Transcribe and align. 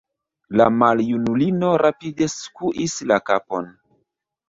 La 0.61 0.65
maljunulino 0.83 1.71
rapide 1.83 2.31
skuis 2.39 2.99
la 3.15 3.23
kapon. 3.33 3.73